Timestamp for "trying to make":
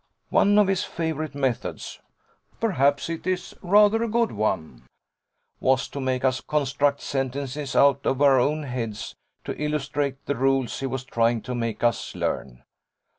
11.03-11.83